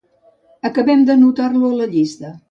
Acabem 0.69 1.03
d'anotar-lo 1.09 1.69
a 1.73 1.77
la 1.83 1.87
llista. 1.93 2.33